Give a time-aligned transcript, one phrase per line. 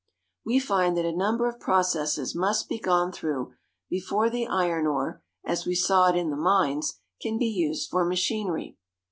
[0.43, 3.53] We find that a number of processes must be gone through
[3.87, 8.03] before the iron ore, as we saw it in the mines, can be used for
[8.03, 8.77] machinery.